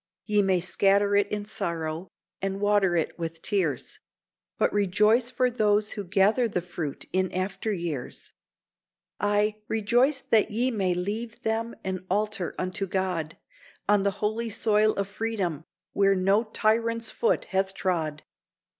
Ye 0.25 0.41
may 0.41 0.59
scatter 0.61 1.15
it 1.15 1.27
in 1.27 1.45
sorrow, 1.45 2.07
and 2.41 2.59
water 2.59 2.95
it 2.95 3.19
with 3.19 3.43
tears, 3.43 3.99
But 4.57 4.73
rejoice 4.73 5.29
for 5.29 5.51
those 5.51 5.91
who 5.91 6.03
gather 6.05 6.47
the 6.47 6.63
fruit 6.63 7.05
in 7.13 7.31
after 7.31 7.71
years; 7.71 8.33
Ay! 9.19 9.57
rejoice 9.67 10.19
that 10.21 10.49
ye 10.49 10.71
may 10.71 10.95
leave 10.95 11.43
them 11.43 11.75
an 11.83 12.03
altar 12.09 12.55
unto 12.57 12.87
God, 12.87 13.37
On 13.87 14.01
the 14.01 14.09
holy 14.25 14.49
soil 14.49 14.93
of 14.93 15.07
Freedom, 15.07 15.65
where 15.93 16.15
no 16.15 16.45
tyrant's 16.45 17.11
foot 17.11 17.45
hath 17.53 17.75
trod. 17.75 18.23